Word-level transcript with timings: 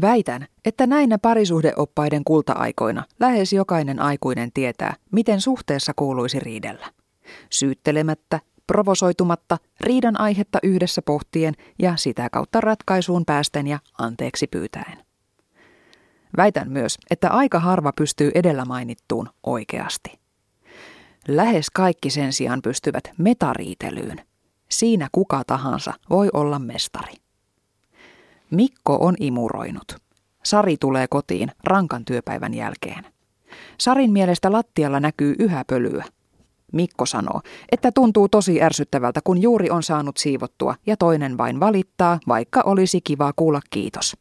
Väitän, 0.00 0.46
että 0.64 0.86
näinä 0.86 1.18
parisuhdeoppaiden 1.18 2.24
kulta-aikoina 2.24 3.04
lähes 3.20 3.52
jokainen 3.52 4.00
aikuinen 4.00 4.52
tietää, 4.54 4.94
miten 5.12 5.40
suhteessa 5.40 5.92
kuuluisi 5.96 6.40
riidellä. 6.40 6.86
Syyttelemättä, 7.50 8.40
provosoitumatta, 8.66 9.58
riidan 9.80 10.20
aihetta 10.20 10.58
yhdessä 10.62 11.02
pohtien 11.02 11.54
ja 11.78 11.96
sitä 11.96 12.28
kautta 12.32 12.60
ratkaisuun 12.60 13.24
päästen 13.24 13.66
ja 13.66 13.78
anteeksi 13.98 14.46
pyytäen. 14.46 15.04
Väitän 16.36 16.72
myös, 16.72 16.98
että 17.10 17.30
aika 17.30 17.60
harva 17.60 17.92
pystyy 17.92 18.30
edellä 18.34 18.64
mainittuun 18.64 19.28
oikeasti. 19.42 20.18
Lähes 21.28 21.70
kaikki 21.70 22.10
sen 22.10 22.32
sijaan 22.32 22.62
pystyvät 22.62 23.10
metariitelyyn. 23.18 24.20
Siinä 24.70 25.08
kuka 25.12 25.42
tahansa 25.46 25.92
voi 26.10 26.28
olla 26.32 26.58
mestari. 26.58 27.27
Mikko 28.50 28.96
on 29.00 29.14
imuroinut. 29.20 29.96
Sari 30.44 30.76
tulee 30.80 31.06
kotiin 31.10 31.50
rankan 31.64 32.04
työpäivän 32.04 32.54
jälkeen. 32.54 33.04
Sarin 33.78 34.12
mielestä 34.12 34.52
lattialla 34.52 35.00
näkyy 35.00 35.34
yhä 35.38 35.64
pölyä. 35.66 36.04
Mikko 36.72 37.06
sanoo, 37.06 37.40
että 37.72 37.92
tuntuu 37.92 38.28
tosi 38.28 38.62
ärsyttävältä, 38.62 39.20
kun 39.24 39.42
juuri 39.42 39.70
on 39.70 39.82
saanut 39.82 40.16
siivottua 40.16 40.74
ja 40.86 40.96
toinen 40.96 41.38
vain 41.38 41.60
valittaa, 41.60 42.18
vaikka 42.28 42.62
olisi 42.66 43.00
kiva 43.00 43.32
kuulla 43.36 43.60
kiitos. 43.70 44.16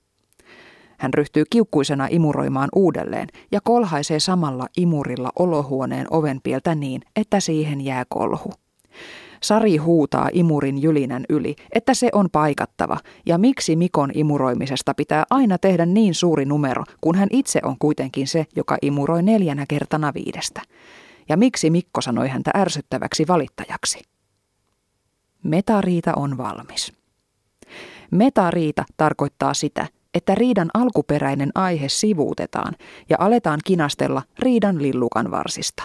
Hän 0.97 1.13
ryhtyy 1.13 1.43
kiukkuisena 1.49 2.07
imuroimaan 2.09 2.69
uudelleen 2.75 3.27
ja 3.51 3.61
kolhaisee 3.63 4.19
samalla 4.19 4.67
imurilla 4.77 5.31
olohuoneen 5.39 6.07
ovenpieltä 6.09 6.75
niin, 6.75 7.01
että 7.15 7.39
siihen 7.39 7.81
jää 7.81 8.05
kolhu. 8.09 8.53
Sari 9.43 9.77
huutaa 9.77 10.29
imurin 10.33 10.81
jylinän 10.81 11.25
yli, 11.29 11.55
että 11.73 11.93
se 11.93 12.09
on 12.13 12.29
paikattava, 12.31 12.97
ja 13.25 13.37
miksi 13.37 13.75
Mikon 13.75 14.11
imuroimisesta 14.13 14.93
pitää 14.93 15.23
aina 15.29 15.57
tehdä 15.57 15.85
niin 15.85 16.13
suuri 16.13 16.45
numero, 16.45 16.83
kun 17.01 17.15
hän 17.15 17.29
itse 17.31 17.59
on 17.63 17.75
kuitenkin 17.79 18.27
se, 18.27 18.45
joka 18.55 18.77
imuroi 18.81 19.23
neljänä 19.23 19.65
kertana 19.69 20.13
viidestä. 20.13 20.61
Ja 21.29 21.37
miksi 21.37 21.69
Mikko 21.69 22.01
sanoi 22.01 22.27
häntä 22.27 22.51
ärsyttäväksi 22.57 23.27
valittajaksi? 23.27 23.99
Metariita 25.43 26.13
on 26.15 26.37
valmis. 26.37 26.93
Metariita 28.11 28.85
tarkoittaa 28.97 29.53
sitä, 29.53 29.87
että 30.13 30.35
riidan 30.35 30.69
alkuperäinen 30.73 31.51
aihe 31.55 31.89
sivuutetaan 31.89 32.73
ja 33.09 33.17
aletaan 33.19 33.59
kinastella 33.65 34.21
riidan 34.39 34.81
lillukan 34.81 35.31
varsista. 35.31 35.83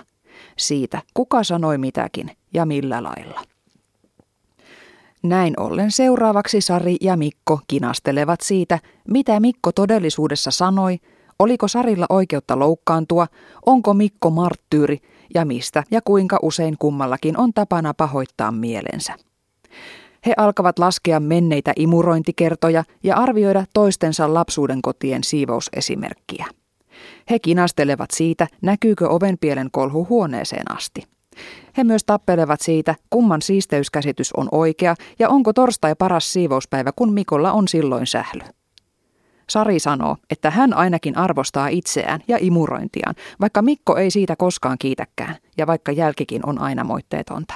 Siitä, 0.58 1.02
kuka 1.14 1.44
sanoi 1.44 1.78
mitäkin 1.78 2.30
ja 2.55 2.66
millä 2.66 3.02
lailla. 3.02 3.42
Näin 5.22 5.61
ollen 5.61 5.91
seuraavaksi 5.91 6.61
Sari 6.61 6.97
ja 7.00 7.16
Mikko 7.16 7.61
kinastelevat 7.69 8.41
siitä, 8.41 8.78
mitä 9.08 9.41
Mikko 9.41 9.72
todellisuudessa 9.72 10.50
sanoi, 10.50 10.98
oliko 11.39 11.69
Sarilla 11.69 12.06
oikeutta 12.08 12.58
loukkaantua, 12.58 13.27
onko 13.66 13.94
Mikko 13.94 14.30
marttyyri 14.30 14.98
ja 15.34 15.44
mistä 15.44 15.84
ja 15.91 16.00
kuinka 16.05 16.39
usein 16.42 16.77
kummallakin 16.78 17.39
on 17.39 17.52
tapana 17.55 17.94
pahoittaa 17.94 18.52
mielensä. 18.52 19.14
He 20.27 20.34
alkavat 20.36 20.78
laskea 20.78 21.20
menneitä 21.20 21.72
imurointikertoja 21.77 22.84
ja 23.02 23.17
arvioida 23.17 23.64
toistensa 23.74 24.34
lapsuuden 24.34 24.83
kotien 24.83 25.24
siivousesimerkkiä. 25.24 26.46
He 27.33 27.38
kinastelevat 27.38 28.11
siitä, 28.11 28.47
näkyykö 28.62 29.08
ovenpielen 29.08 29.69
kolhu 29.70 30.06
huoneeseen 30.08 30.77
asti. 30.77 31.02
He 31.77 31.84
myös 31.84 32.05
tappelevat 32.05 32.61
siitä, 32.61 32.94
kumman 33.11 33.42
siisteyskäsitys 33.42 34.33
on 34.33 34.48
oikea 34.52 34.94
ja 35.19 35.28
onko 35.28 35.52
torstai 35.52 35.94
paras 35.98 36.33
siivouspäivä, 36.33 36.92
kun 36.97 37.12
Mikolla 37.12 37.52
on 37.52 37.69
silloin 37.69 38.06
sähly. 38.06 38.41
Sari 39.50 39.78
sanoo, 39.78 40.16
että 40.30 40.50
hän 40.50 40.74
ainakin 40.74 41.19
arvostaa 41.19 41.69
itseään 41.69 42.20
ja 42.28 42.39
imurointiaan, 42.41 43.14
vaikka 43.41 43.62
Mikko 43.62 43.96
ei 43.96 44.11
siitä 44.11 44.36
koskaan 44.36 44.78
kiitäkään 44.78 45.36
ja 45.58 45.67
vaikka 45.67 45.92
jälkikin 45.92 46.46
on 46.46 46.58
aina 46.58 46.84
moitteetonta. 46.84 47.55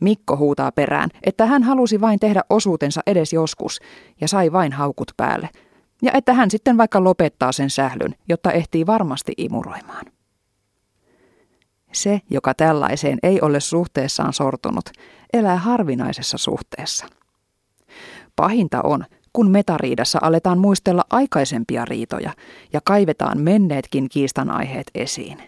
Mikko 0.00 0.36
huutaa 0.36 0.72
perään, 0.72 1.10
että 1.22 1.46
hän 1.46 1.62
halusi 1.62 2.00
vain 2.00 2.18
tehdä 2.18 2.42
osuutensa 2.50 3.00
edes 3.06 3.32
joskus 3.32 3.80
ja 4.20 4.28
sai 4.28 4.52
vain 4.52 4.72
haukut 4.72 5.12
päälle. 5.16 5.48
Ja 6.02 6.12
että 6.14 6.32
hän 6.34 6.50
sitten 6.50 6.78
vaikka 6.78 7.04
lopettaa 7.04 7.52
sen 7.52 7.70
sählyn, 7.70 8.14
jotta 8.28 8.52
ehtii 8.52 8.86
varmasti 8.86 9.32
imuroimaan. 9.36 10.04
Se, 11.92 12.20
joka 12.30 12.54
tällaiseen 12.54 13.18
ei 13.22 13.40
ole 13.40 13.60
suhteessaan 13.60 14.32
sortunut, 14.32 14.90
elää 15.32 15.56
harvinaisessa 15.56 16.38
suhteessa. 16.38 17.06
Pahinta 18.36 18.82
on, 18.82 19.04
kun 19.32 19.50
metariidassa 19.50 20.18
aletaan 20.22 20.58
muistella 20.58 21.04
aikaisempia 21.10 21.84
riitoja 21.84 22.32
ja 22.72 22.80
kaivetaan 22.84 23.40
menneetkin 23.40 24.08
kiistanaiheet 24.08 24.90
esiin. 24.94 25.38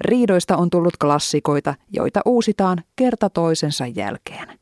Riidoista 0.00 0.56
on 0.56 0.70
tullut 0.70 0.96
klassikoita, 0.96 1.74
joita 1.90 2.20
uusitaan 2.26 2.78
kerta 2.96 3.30
toisensa 3.30 3.86
jälkeen. 3.86 4.61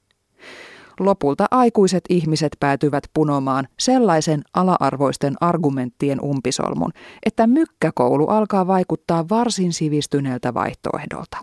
Lopulta 1.01 1.47
aikuiset 1.51 2.05
ihmiset 2.09 2.57
päätyvät 2.61 3.05
punomaan 3.15 3.69
sellaisen 3.79 4.43
ala-arvoisten 4.55 5.35
argumenttien 5.41 6.21
umpisolmun, 6.21 6.91
että 7.27 7.47
mykkäkoulu 7.47 8.27
alkaa 8.27 8.67
vaikuttaa 8.67 9.29
varsin 9.29 9.73
sivistyneeltä 9.73 10.55
vaihtoehdolta. 10.55 11.37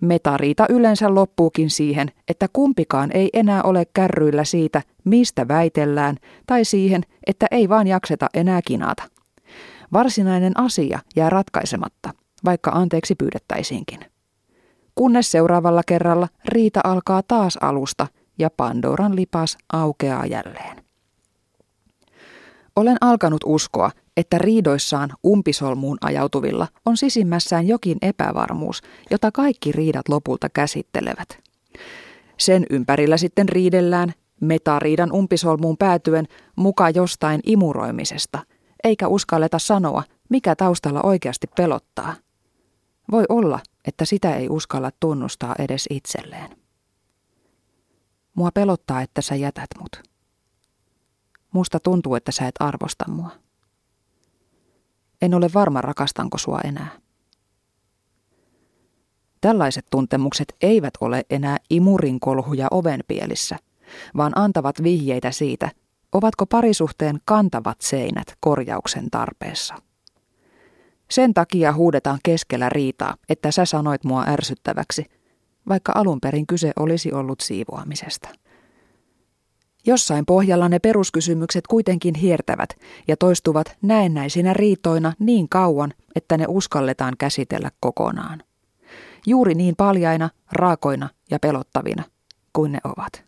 Metariita 0.00 0.66
yleensä 0.68 1.14
loppuukin 1.14 1.70
siihen, 1.70 2.08
että 2.28 2.46
kumpikaan 2.52 3.10
ei 3.14 3.30
enää 3.32 3.62
ole 3.62 3.84
kärryillä 3.94 4.44
siitä, 4.44 4.82
mistä 5.04 5.48
väitellään, 5.48 6.16
tai 6.46 6.64
siihen, 6.64 7.02
että 7.26 7.46
ei 7.50 7.68
vaan 7.68 7.86
jakseta 7.86 8.26
enää 8.34 8.60
kinata. 8.66 9.02
Varsinainen 9.92 10.60
asia 10.60 10.98
jää 11.16 11.30
ratkaisematta, 11.30 12.10
vaikka 12.44 12.70
anteeksi 12.70 13.14
pyydettäisiinkin 13.14 14.13
kunnes 14.94 15.30
seuraavalla 15.30 15.82
kerralla 15.86 16.28
riita 16.44 16.80
alkaa 16.84 17.22
taas 17.22 17.56
alusta 17.56 18.06
ja 18.38 18.50
Pandoran 18.50 19.16
lipas 19.16 19.58
aukeaa 19.72 20.26
jälleen. 20.26 20.84
Olen 22.76 22.96
alkanut 23.00 23.40
uskoa, 23.44 23.90
että 24.16 24.38
riidoissaan 24.38 25.10
umpisolmuun 25.26 25.98
ajautuvilla 26.00 26.68
on 26.86 26.96
sisimmässään 26.96 27.68
jokin 27.68 27.98
epävarmuus, 28.02 28.82
jota 29.10 29.32
kaikki 29.32 29.72
riidat 29.72 30.08
lopulta 30.08 30.48
käsittelevät. 30.48 31.28
Sen 32.38 32.66
ympärillä 32.70 33.16
sitten 33.16 33.48
riidellään, 33.48 34.12
metariidan 34.40 35.12
umpisolmuun 35.12 35.76
päätyen 35.76 36.26
muka 36.56 36.90
jostain 36.90 37.40
imuroimisesta, 37.46 38.38
eikä 38.84 39.08
uskalleta 39.08 39.58
sanoa, 39.58 40.02
mikä 40.28 40.56
taustalla 40.56 41.00
oikeasti 41.02 41.46
pelottaa. 41.56 42.14
Voi 43.10 43.24
olla, 43.28 43.58
että 43.84 44.04
sitä 44.04 44.36
ei 44.36 44.48
uskalla 44.48 44.90
tunnustaa 45.00 45.54
edes 45.58 45.86
itselleen. 45.90 46.56
Mua 48.34 48.50
pelottaa, 48.54 49.02
että 49.02 49.22
sä 49.22 49.34
jätät 49.34 49.68
mut. 49.80 50.02
Musta 51.52 51.80
tuntuu, 51.80 52.14
että 52.14 52.32
sä 52.32 52.48
et 52.48 52.54
arvosta 52.60 53.04
mua. 53.10 53.30
En 55.22 55.34
ole 55.34 55.50
varma, 55.54 55.80
rakastanko 55.80 56.38
sua 56.38 56.60
enää. 56.64 56.88
Tällaiset 59.40 59.86
tuntemukset 59.90 60.56
eivät 60.62 60.94
ole 61.00 61.24
enää 61.30 61.56
imurinkolhuja 61.70 62.68
ovenpielissä, 62.70 63.56
vaan 64.16 64.32
antavat 64.38 64.82
vihjeitä 64.82 65.30
siitä, 65.30 65.70
ovatko 66.12 66.46
parisuhteen 66.46 67.18
kantavat 67.24 67.80
seinät 67.80 68.36
korjauksen 68.40 69.10
tarpeessa. 69.10 69.74
Sen 71.10 71.34
takia 71.34 71.72
huudetaan 71.72 72.18
keskellä 72.22 72.68
riitaa, 72.68 73.16
että 73.28 73.50
sä 73.50 73.64
sanoit 73.64 74.04
mua 74.04 74.24
ärsyttäväksi, 74.28 75.06
vaikka 75.68 75.92
alun 75.94 76.20
perin 76.20 76.46
kyse 76.46 76.72
olisi 76.76 77.12
ollut 77.12 77.40
siivoamisesta. 77.40 78.28
Jossain 79.86 80.26
pohjalla 80.26 80.68
ne 80.68 80.78
peruskysymykset 80.78 81.66
kuitenkin 81.66 82.14
hiertävät 82.14 82.68
ja 83.08 83.16
toistuvat 83.16 83.76
näennäisinä 83.82 84.52
riitoina 84.52 85.12
niin 85.18 85.48
kauan, 85.48 85.94
että 86.14 86.38
ne 86.38 86.44
uskalletaan 86.48 87.14
käsitellä 87.18 87.70
kokonaan. 87.80 88.42
Juuri 89.26 89.54
niin 89.54 89.76
paljaina, 89.76 90.30
raakoina 90.52 91.08
ja 91.30 91.38
pelottavina 91.38 92.04
kuin 92.52 92.72
ne 92.72 92.78
ovat. 92.84 93.24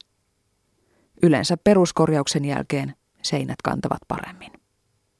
Yleensä 1.23 1.57
peruskorjauksen 1.57 2.45
jälkeen 2.45 2.95
seinät 3.23 3.63
kantavat 3.65 4.01
paremmin. 4.09 4.56